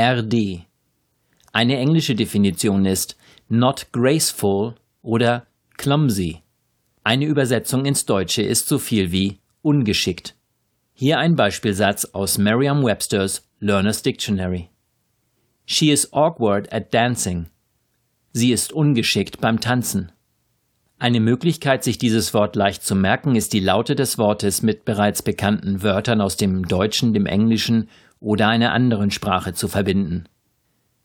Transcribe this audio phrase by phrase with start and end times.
[0.00, 0.64] A-W-K-W-A-R-D.
[1.52, 3.16] Eine englische Definition ist
[3.50, 6.42] not graceful oder clumsy.
[7.04, 10.34] Eine Übersetzung ins Deutsche ist so viel wie ungeschickt.
[10.94, 14.70] Hier ein Beispielsatz aus Merriam-Webster's Learner's Dictionary.
[15.66, 17.46] She is awkward at dancing.
[18.32, 20.12] Sie ist ungeschickt beim Tanzen.
[20.98, 25.22] Eine Möglichkeit, sich dieses Wort leicht zu merken, ist die Laute des Wortes mit bereits
[25.22, 27.88] bekannten Wörtern aus dem Deutschen, dem Englischen
[28.20, 30.24] oder einer anderen Sprache zu verbinden.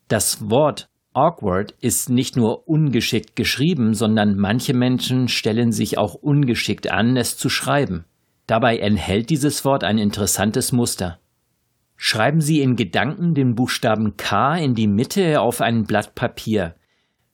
[0.08, 6.92] Das Wort awkward ist nicht nur ungeschickt geschrieben, sondern manche Menschen stellen sich auch ungeschickt
[6.92, 8.06] an, es zu schreiben.
[8.48, 11.20] Dabei enthält dieses Wort ein interessantes Muster.
[11.98, 16.76] Schreiben Sie in Gedanken den Buchstaben K in die Mitte auf ein Blatt Papier.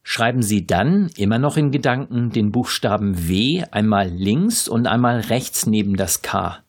[0.03, 5.65] Schreiben Sie dann, immer noch in Gedanken, den Buchstaben W einmal links und einmal rechts
[5.65, 6.59] neben das K.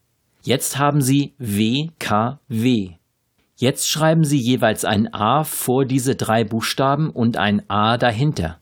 [0.42, 2.96] Jetzt haben Sie WKW.
[3.56, 8.60] Jetzt schreiben Sie jeweils ein A vor diese drei Buchstaben und ein A dahinter.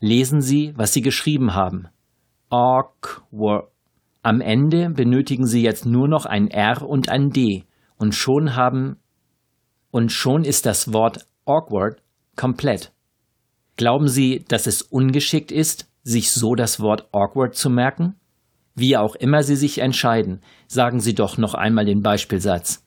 [0.00, 1.88] Lesen Sie, was Sie geschrieben haben.
[2.48, 3.68] Awkward.
[4.22, 7.64] Am Ende benötigen Sie jetzt nur noch ein R und ein D
[7.96, 8.96] und schon haben
[9.90, 12.02] und schon ist das Wort awkward
[12.36, 12.92] komplett.
[13.76, 18.16] Glauben Sie, dass es ungeschickt ist, sich so das Wort awkward zu merken?
[18.74, 22.86] Wie auch immer Sie sich entscheiden, sagen Sie doch noch einmal den Beispielsatz.